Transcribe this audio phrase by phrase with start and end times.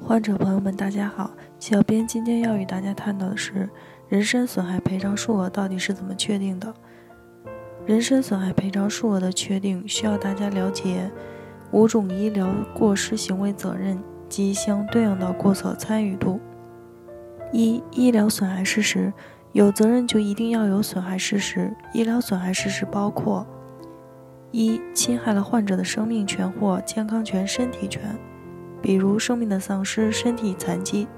[0.00, 1.30] 患者朋友们，大家好。
[1.58, 3.68] 小编今天要与大家探讨的是，
[4.08, 6.72] 人身损害赔偿数额到底是怎么确定的？
[7.86, 11.10] 人身损害赔偿数额的确定，需要大家了解
[11.72, 13.98] 五种医疗过失行为责任
[14.28, 16.38] 及相对应的过错参与度。
[17.52, 19.12] 一、医疗损害事实，
[19.52, 21.74] 有责任就一定要有损害事实。
[21.94, 23.44] 医疗损害事实包括：
[24.52, 28.02] 一、侵害了患者的生命权或健康权、身体权。
[28.86, 31.08] 比如生命的丧失、身体残疾。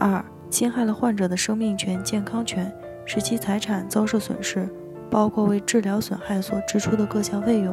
[0.00, 2.74] 二、侵害了患者的生命权、健康权，
[3.04, 4.68] 使其财产遭受损失，
[5.08, 7.72] 包括为治疗损害所支出的各项费用。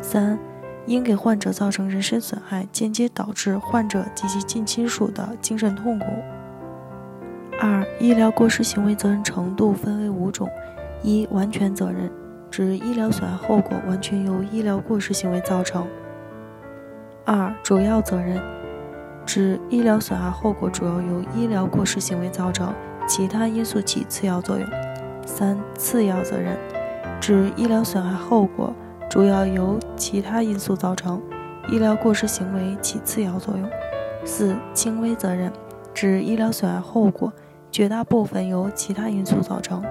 [0.00, 0.38] 三、
[0.86, 6.06] 因给患者造成人身损害，间接导致患者及其近亲属的精神痛苦。
[7.58, 10.48] 二、医疗过失行为责任程度分为五种：
[11.02, 12.08] 一、完全责任，
[12.48, 15.84] 指医疗损害后果完全由医疗过失行为造成。
[17.32, 18.42] 二、主要责任，
[19.24, 22.74] 指医疗损害后果主要由医疗过失行为造成，
[23.06, 24.68] 其他因素起次要作用。
[25.24, 26.56] 三、次要责任，
[27.20, 28.74] 指医疗损害后果
[29.08, 31.22] 主要由其他因素造成，
[31.68, 33.70] 医疗过失行为起次要作用。
[34.24, 35.52] 四、轻微责任，
[35.94, 37.32] 指医疗损害后果
[37.70, 39.84] 绝大部分由其他因素造成，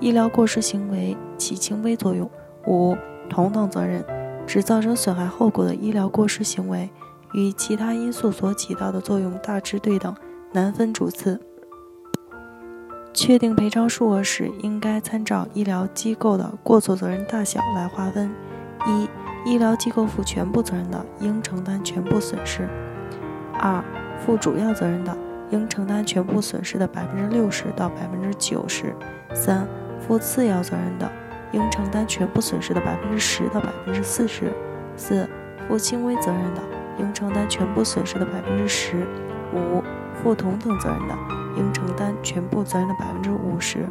[0.00, 2.30] 医疗过失行为起轻微作用。
[2.66, 2.94] 五、
[3.30, 4.04] 同等责任。
[4.46, 6.90] 只造成损害后果的医疗过失行为
[7.32, 10.14] 与其他因素所起到的作用大致对等，
[10.52, 11.40] 难分主次。
[13.12, 18.30] 确定赔偿数额时，应该参照医疗机构的过错责任大小来划分：
[18.86, 19.08] 一、
[19.48, 22.62] 医疗机构负全部责任的，应承担全部损失；
[23.60, 23.82] 二、
[24.18, 25.16] 负主要责任的，
[25.50, 28.86] 应承担全部损失的百分之六十到百分之九十；
[29.32, 29.66] 三、
[30.00, 31.10] 负次要责任的。
[31.54, 34.52] 应承担全部损失的百分之十到百分之四十
[34.96, 35.28] 四，
[35.68, 36.60] 负轻微责任的，
[36.98, 39.06] 应承担全部损失的百分之十
[39.52, 39.82] 五，
[40.22, 41.14] 负同等责任的，
[41.56, 43.86] 应承担全部责任的百分之五十。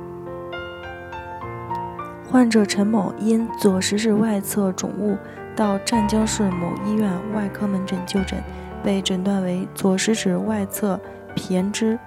[2.29, 5.17] 患者陈某因左食指外侧肿物
[5.55, 8.43] 到湛江市某医院外科门诊就诊，
[8.83, 10.99] 被诊断为左食指外侧
[11.35, 11.97] 胼胝，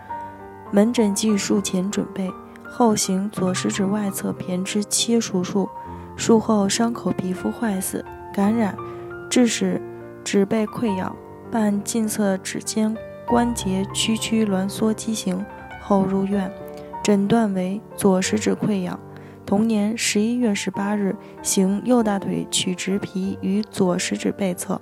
[0.71, 2.31] 门诊给予术前准备。
[2.69, 5.69] 后行左食指外侧胼胝切除术，
[6.17, 8.05] 术后伤口皮肤坏死、
[8.35, 8.77] 感染，
[9.31, 9.81] 致使
[10.25, 11.15] 指背溃疡，
[11.51, 15.45] 伴近侧指尖关节屈曲挛缩畸形，
[15.83, 16.51] 后入院，
[17.03, 18.99] 诊断为左食指溃疡。
[19.47, 24.81] 同年十一月十八日，行右大腿取直皮于左食指背侧。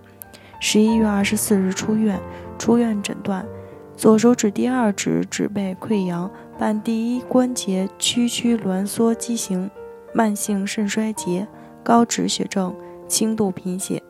[0.58, 2.18] 十一月二十四日出院，
[2.58, 3.44] 出院诊断
[3.96, 6.30] 左手指第二指指背溃疡。
[6.56, 9.68] 伴第一关节屈曲挛缩畸形，
[10.12, 11.48] 慢性肾衰竭，
[11.82, 12.72] 高脂血症，
[13.08, 14.00] 轻度贫血。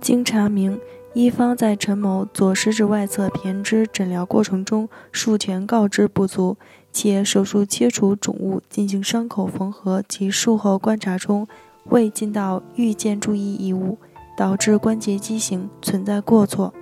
[0.00, 0.80] 经查明，
[1.12, 6.56] 医方在陈某左食指外侧胼胝诊疗过程中术前告知不足，
[6.90, 11.46] 且手术切除肿物、进行伤口缝合及术后观察中
[11.90, 13.98] 未尽到预见注意义务，
[14.34, 16.72] 导致关节畸形，存在过错。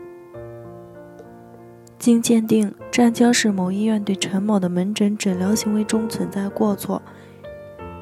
[2.05, 7.01] 经鉴定，湛江市某医院对陈某的门诊诊疗行为中存在过错，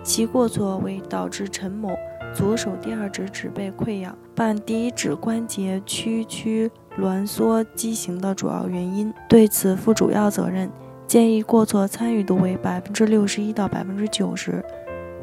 [0.03, 1.91] 其过错为导致陈某
[2.35, 6.69] 左手第二指指背溃疡伴第一指关节屈曲
[6.99, 10.69] 挛缩畸形的主要原因，对此负主要责任。
[11.07, 14.65] 建议过错参与度为百分之六十一到百分之九十。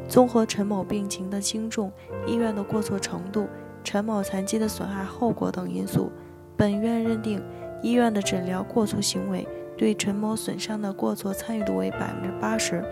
[0.08, 1.92] 综合陈某病情的轻重、
[2.26, 3.46] 医院的过错程度、
[3.84, 6.10] 陈某残疾的损害后果等因素，
[6.56, 7.42] 本院认定。
[7.82, 9.46] 医院的诊疗过错行为
[9.76, 12.84] 对陈某损伤的过错参与度为百分之八十。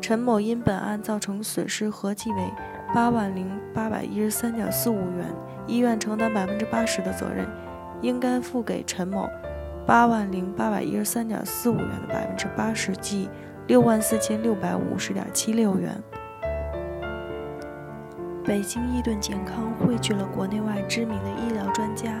[0.00, 2.50] 陈某因本案造成损失合计为
[2.94, 5.26] 八万零八百一十三点四五元，
[5.66, 7.46] 医院承担百分之八十的责任，
[8.00, 9.28] 应该付给陈某
[9.86, 13.28] 八万零八百一十三点四五元的百分之八十，即
[13.66, 16.02] 六万四千六百五十点七六元。
[18.44, 22.20] 北京伊顿健康汇聚了国内外知名的医疗专家。